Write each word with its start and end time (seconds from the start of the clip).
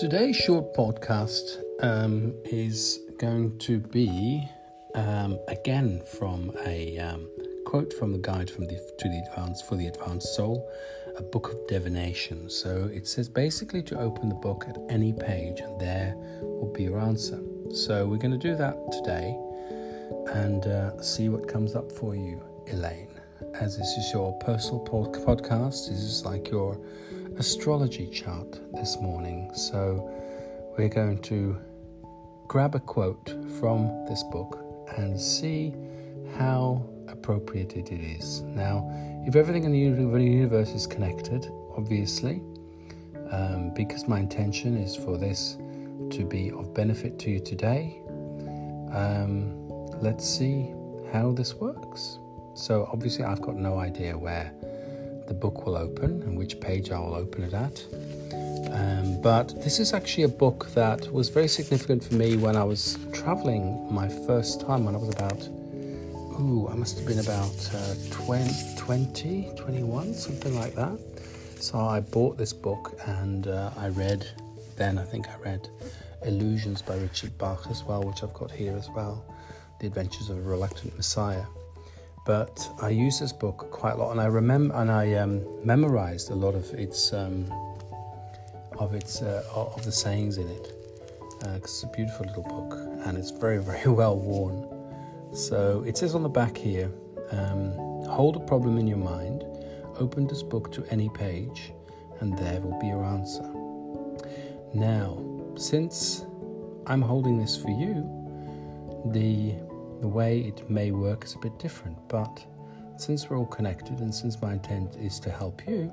Today's 0.00 0.34
short 0.34 0.72
podcast 0.72 1.58
um, 1.82 2.32
is 2.46 3.00
going 3.18 3.58
to 3.58 3.80
be 3.80 4.48
um, 4.94 5.38
again 5.46 6.00
from 6.18 6.56
a 6.64 6.96
um, 6.96 7.28
quote 7.66 7.92
from 7.92 8.12
the 8.12 8.18
guide 8.18 8.48
from 8.48 8.64
the 8.64 8.76
to 8.98 9.08
the 9.10 9.22
advanced 9.28 9.68
for 9.68 9.76
the 9.76 9.88
advanced 9.88 10.34
soul, 10.34 10.66
a 11.18 11.22
book 11.22 11.52
of 11.52 11.66
divination. 11.68 12.48
So 12.48 12.88
it 12.90 13.06
says 13.06 13.28
basically 13.28 13.82
to 13.82 14.00
open 14.00 14.30
the 14.30 14.36
book 14.36 14.64
at 14.66 14.78
any 14.88 15.12
page, 15.12 15.60
and 15.60 15.78
there 15.78 16.14
will 16.16 16.72
be 16.72 16.84
your 16.84 16.98
answer. 16.98 17.38
So 17.70 18.08
we're 18.08 18.16
going 18.16 18.32
to 18.32 18.38
do 18.38 18.56
that 18.56 18.78
today, 18.92 19.36
and 20.32 20.66
uh, 20.66 21.02
see 21.02 21.28
what 21.28 21.46
comes 21.46 21.76
up 21.76 21.92
for 21.92 22.16
you, 22.16 22.42
Elaine. 22.68 23.20
As 23.52 23.76
this 23.76 23.88
is 23.98 24.10
your 24.14 24.32
personal 24.38 24.82
podcast, 24.82 25.90
this 25.90 26.00
is 26.00 26.24
like 26.24 26.50
your 26.50 26.80
astrology 27.38 28.06
chart 28.08 28.60
this 28.74 28.98
morning. 29.00 29.50
So 29.54 30.10
we're 30.76 30.88
going 30.88 31.20
to 31.22 31.58
grab 32.48 32.74
a 32.74 32.80
quote 32.80 33.34
from 33.58 34.04
this 34.08 34.22
book 34.24 34.58
and 34.96 35.20
see 35.20 35.74
how 36.36 36.84
appropriate 37.08 37.76
it 37.76 37.90
is. 37.92 38.42
Now, 38.42 38.88
if 39.26 39.36
everything 39.36 39.64
in 39.64 39.72
the 39.72 39.78
universe 39.78 40.70
is 40.70 40.86
connected, 40.86 41.50
obviously, 41.76 42.42
um, 43.30 43.72
because 43.74 44.08
my 44.08 44.18
intention 44.18 44.76
is 44.76 44.96
for 44.96 45.16
this 45.16 45.56
to 46.10 46.26
be 46.28 46.50
of 46.50 46.74
benefit 46.74 47.18
to 47.20 47.30
you 47.30 47.40
today, 47.40 48.00
um, 48.92 49.68
let's 50.00 50.28
see 50.28 50.72
how 51.12 51.32
this 51.32 51.54
works. 51.54 52.18
So, 52.54 52.88
obviously, 52.92 53.24
I've 53.24 53.40
got 53.40 53.56
no 53.56 53.78
idea 53.78 54.18
where 54.18 54.52
the 55.30 55.34
book 55.34 55.64
will 55.64 55.76
open 55.76 56.10
and 56.24 56.36
which 56.36 56.58
page 56.58 56.90
I 56.90 56.98
will 56.98 57.14
open 57.14 57.44
it 57.44 57.54
at. 57.54 57.76
Um, 58.72 59.22
but 59.22 59.46
this 59.62 59.78
is 59.78 59.92
actually 59.92 60.24
a 60.24 60.34
book 60.44 60.66
that 60.74 61.00
was 61.12 61.28
very 61.28 61.46
significant 61.46 62.02
for 62.02 62.14
me 62.14 62.36
when 62.36 62.56
I 62.56 62.64
was 62.64 62.98
traveling 63.12 63.64
my 63.94 64.08
first 64.26 64.60
time 64.60 64.84
when 64.84 64.96
I 64.96 64.98
was 64.98 65.10
about, 65.10 65.40
ooh, 66.40 66.68
I 66.68 66.74
must 66.74 66.98
have 66.98 67.06
been 67.06 67.20
about 67.20 67.56
uh, 67.72 67.94
20, 68.10 68.76
20, 68.76 69.52
21, 69.56 70.14
something 70.14 70.54
like 70.56 70.74
that. 70.74 70.98
So 71.60 71.78
I 71.78 72.00
bought 72.00 72.36
this 72.36 72.52
book 72.52 72.98
and 73.06 73.46
uh, 73.46 73.70
I 73.76 73.90
read, 73.90 74.26
then 74.74 74.98
I 74.98 75.04
think 75.04 75.28
I 75.28 75.36
read 75.36 75.68
Illusions 76.24 76.82
by 76.82 76.96
Richard 76.96 77.38
Bach 77.38 77.66
as 77.70 77.84
well, 77.84 78.02
which 78.02 78.24
I've 78.24 78.34
got 78.34 78.50
here 78.50 78.76
as 78.76 78.88
well 78.90 79.24
The 79.78 79.86
Adventures 79.86 80.28
of 80.28 80.38
a 80.38 80.42
Reluctant 80.42 80.96
Messiah 80.96 81.44
but 82.24 82.68
I 82.80 82.90
use 82.90 83.20
this 83.20 83.32
book 83.32 83.70
quite 83.70 83.94
a 83.94 83.96
lot, 83.96 84.10
and 84.12 84.20
I 84.20 84.26
remember 84.26 84.74
and 84.76 84.90
I 84.90 85.14
um, 85.14 85.44
memorized 85.64 86.30
a 86.30 86.34
lot 86.34 86.54
of 86.54 86.72
its 86.74 87.12
um, 87.12 87.52
of 88.78 88.94
its 88.94 89.22
uh, 89.22 89.42
of 89.54 89.84
the 89.84 89.92
sayings 89.92 90.38
in 90.38 90.48
it. 90.48 90.72
Uh, 91.44 91.52
it's 91.56 91.82
a 91.82 91.86
beautiful 91.88 92.26
little 92.26 92.42
book, 92.42 92.74
and 93.06 93.16
it's 93.16 93.30
very 93.30 93.58
very 93.70 93.88
well 93.88 94.16
worn. 94.16 94.68
So 95.32 95.84
it 95.86 95.96
says 95.96 96.14
on 96.14 96.22
the 96.22 96.28
back 96.28 96.56
here, 96.56 96.90
um, 97.30 97.72
hold 98.08 98.36
a 98.36 98.40
problem 98.40 98.78
in 98.78 98.86
your 98.86 98.98
mind, 98.98 99.44
open 99.98 100.26
this 100.26 100.42
book 100.42 100.72
to 100.72 100.84
any 100.90 101.08
page, 101.10 101.72
and 102.20 102.36
there 102.36 102.60
will 102.60 102.78
be 102.80 102.88
your 102.88 103.04
answer. 103.04 103.48
Now, 104.74 105.22
since 105.56 106.26
I'm 106.86 107.02
holding 107.02 107.38
this 107.38 107.56
for 107.56 107.70
you, 107.70 108.08
the 109.12 109.54
the 110.00 110.08
way 110.08 110.40
it 110.40 110.68
may 110.70 110.90
work 110.90 111.24
is 111.24 111.34
a 111.34 111.38
bit 111.38 111.58
different, 111.58 111.96
but 112.08 112.44
since 112.96 113.28
we're 113.28 113.38
all 113.38 113.46
connected 113.46 114.00
and 114.00 114.14
since 114.14 114.40
my 114.40 114.54
intent 114.54 114.96
is 114.96 115.20
to 115.20 115.30
help 115.30 115.66
you, 115.66 115.92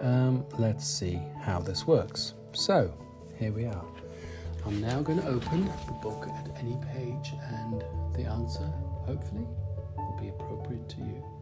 um, 0.00 0.44
let's 0.58 0.86
see 0.86 1.20
how 1.40 1.60
this 1.60 1.86
works. 1.86 2.34
So, 2.52 2.92
here 3.38 3.52
we 3.52 3.66
are. 3.66 3.84
I'm 4.66 4.80
now 4.80 5.00
going 5.02 5.20
to 5.20 5.28
open 5.28 5.64
the 5.86 5.92
book 6.02 6.26
at 6.28 6.56
any 6.60 6.76
page, 6.92 7.32
and 7.50 7.84
the 8.14 8.24
answer, 8.28 8.66
hopefully, 9.06 9.46
will 9.96 10.18
be 10.20 10.28
appropriate 10.28 10.88
to 10.90 10.98
you. 10.98 11.41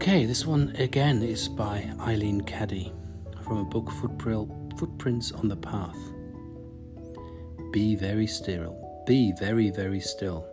Okay, 0.00 0.26
this 0.26 0.46
one 0.46 0.76
again 0.78 1.24
is 1.24 1.48
by 1.48 1.90
Eileen 2.02 2.40
Caddy 2.42 2.92
from 3.42 3.58
a 3.58 3.64
book 3.64 3.90
Footprints 3.90 5.32
on 5.32 5.48
the 5.48 5.56
Path. 5.56 5.98
Be 7.72 7.96
very 7.96 8.28
still, 8.28 8.78
be 9.08 9.32
very, 9.40 9.70
very 9.70 9.98
still, 9.98 10.46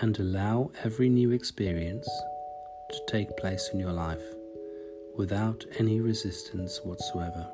and 0.00 0.16
allow 0.16 0.70
every 0.84 1.08
new 1.08 1.32
experience 1.32 2.08
to 2.92 3.00
take 3.08 3.36
place 3.36 3.68
in 3.74 3.80
your 3.80 3.92
life 3.92 4.22
without 5.16 5.66
any 5.80 6.00
resistance 6.00 6.80
whatsoever. 6.84 7.48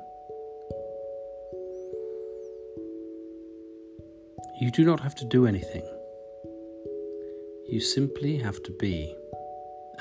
You 4.61 4.69
do 4.69 4.85
not 4.85 4.99
have 4.99 5.15
to 5.15 5.25
do 5.25 5.47
anything. 5.47 5.85
You 7.67 7.79
simply 7.79 8.37
have 8.37 8.61
to 8.61 8.71
be 8.73 9.15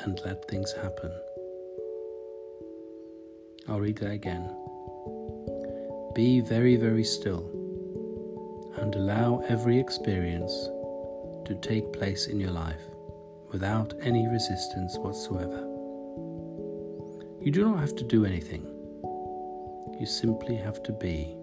and 0.04 0.20
let 0.24 0.48
things 0.48 0.72
happen. 0.72 1.12
I'll 3.68 3.80
read 3.80 3.98
that 3.98 4.12
again. 4.12 4.48
Be 6.14 6.40
very, 6.40 6.76
very 6.76 7.04
still 7.04 7.50
and 8.76 8.94
allow 8.94 9.42
every 9.48 9.78
experience 9.78 10.52
to 11.46 11.58
take 11.62 11.92
place 11.92 12.26
in 12.26 12.38
your 12.38 12.50
life 12.50 12.82
without 13.52 13.94
any 14.02 14.26
resistance 14.28 14.96
whatsoever. 14.98 15.60
You 17.40 17.50
do 17.52 17.64
not 17.64 17.80
have 17.80 17.96
to 17.96 18.04
do 18.04 18.24
anything, 18.24 18.64
you 19.98 20.06
simply 20.06 20.56
have 20.56 20.82
to 20.84 20.92
be 20.92 21.36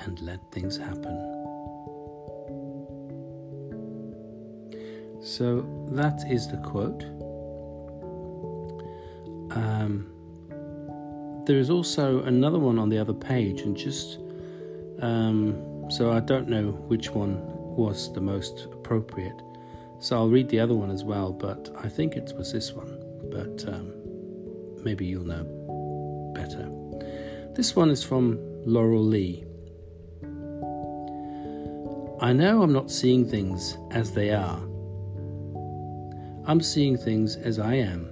and 0.00 0.20
let 0.20 0.40
things 0.52 0.76
happen. 0.76 1.51
So 5.22 5.64
that 5.92 6.24
is 6.28 6.48
the 6.48 6.56
quote. 6.56 7.04
Um, 9.56 10.08
there 11.46 11.58
is 11.58 11.70
also 11.70 12.22
another 12.24 12.58
one 12.58 12.78
on 12.78 12.88
the 12.88 12.98
other 12.98 13.12
page, 13.12 13.60
and 13.60 13.76
just 13.76 14.18
um, 15.00 15.90
so 15.90 16.10
I 16.12 16.18
don't 16.18 16.48
know 16.48 16.72
which 16.88 17.10
one 17.10 17.40
was 17.76 18.12
the 18.12 18.20
most 18.20 18.66
appropriate. 18.72 19.40
So 20.00 20.16
I'll 20.16 20.28
read 20.28 20.48
the 20.48 20.58
other 20.58 20.74
one 20.74 20.90
as 20.90 21.04
well, 21.04 21.32
but 21.32 21.72
I 21.78 21.88
think 21.88 22.16
it 22.16 22.32
was 22.36 22.52
this 22.52 22.72
one. 22.72 22.98
But 23.30 23.64
um, 23.72 23.92
maybe 24.82 25.06
you'll 25.06 25.24
know 25.24 25.44
better. 26.34 26.68
This 27.54 27.76
one 27.76 27.90
is 27.90 28.02
from 28.02 28.40
Laurel 28.66 29.04
Lee. 29.04 29.44
I 32.20 32.32
know 32.32 32.62
I'm 32.62 32.72
not 32.72 32.90
seeing 32.90 33.28
things 33.28 33.76
as 33.92 34.12
they 34.12 34.30
are 34.30 34.60
I'm 36.44 36.60
seeing 36.60 36.96
things 36.96 37.36
as 37.36 37.60
I 37.60 37.74
am. 37.74 38.10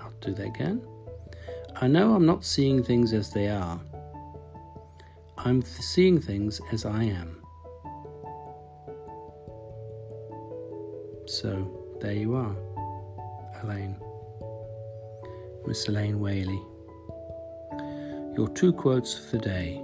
I'll 0.00 0.14
do 0.20 0.32
that 0.32 0.46
again. 0.46 0.86
I 1.76 1.86
know 1.86 2.14
I'm 2.14 2.24
not 2.24 2.42
seeing 2.42 2.82
things 2.82 3.12
as 3.12 3.30
they 3.30 3.48
are. 3.48 3.78
I'm 5.36 5.60
seeing 5.62 6.20
things 6.20 6.60
as 6.72 6.86
I 6.86 7.04
am. 7.04 7.42
So, 11.26 11.96
there 12.00 12.12
you 12.12 12.34
are, 12.34 12.56
Elaine. 13.62 13.96
Miss 15.66 15.88
Elaine 15.88 16.20
Whaley. 16.20 16.62
Your 18.36 18.48
two 18.54 18.72
quotes 18.72 19.12
for 19.12 19.36
the 19.36 19.44
day 19.44 19.78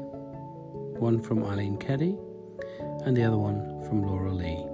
one 0.99 1.21
from 1.21 1.45
Eileen 1.45 1.77
Caddy 1.77 2.17
and 3.09 3.17
the 3.17 3.25
other 3.25 3.39
one 3.39 3.63
from 3.89 4.03
Laura 4.03 4.31
Lee. 4.31 4.67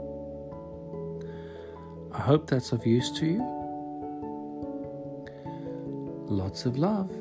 I 2.12 2.20
hope 2.20 2.50
that's 2.50 2.72
of 2.72 2.84
use 2.84 3.12
to 3.12 3.26
you. 3.26 3.38
Lots 6.26 6.66
of 6.66 6.76
love 6.76 7.12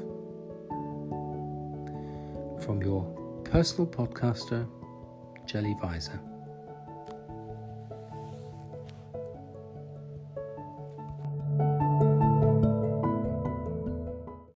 from 2.66 2.82
your 2.82 3.04
personal 3.44 3.86
podcaster, 3.86 4.68
Jelly 5.46 5.76
Visor. 5.80 6.20